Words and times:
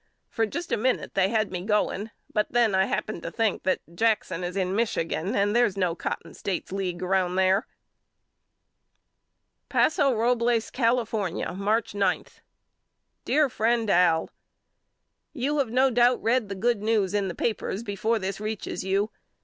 For 0.31 0.47
just 0.47 0.71
a 0.71 0.77
minute 0.77 1.13
they 1.13 1.29
had 1.29 1.51
me 1.51 1.61
going 1.63 2.09
but 2.33 2.47
then 2.51 2.73
I 2.73 2.85
happened 2.85 3.21
to 3.21 3.29
think 3.29 3.61
that 3.61 3.81
Jackson 3.93 4.43
is 4.43 4.57
in 4.57 4.75
Michigan 4.75 5.35
and 5.35 5.55
there's 5.55 5.77
no 5.77 5.93
Cotton 5.93 6.33
States 6.33 6.71
League 6.71 7.03
round 7.03 7.37
there, 7.37 7.67
22 9.69 9.77
YOU 9.77 9.77
KNOW 9.77 9.77
ME 9.77 9.83
AL 9.83 9.83
Paso 9.83 10.15
Robles, 10.15 10.71
California, 10.71 11.53
March 11.53 11.91
p. 11.93 12.01
DEAR 13.25 13.47
FRIEND 13.47 13.91
AL: 13.91 14.31
You 15.33 15.59
have 15.59 15.69
no 15.69 15.91
doubt 15.91 16.19
read 16.23 16.49
the 16.49 16.55
good 16.55 16.81
news 16.81 17.13
in 17.13 17.27
the 17.27 17.35
papers 17.35 17.83
before 17.83 18.17
this 18.17 18.39
reaches 18.39 18.83
you. 18.83 19.11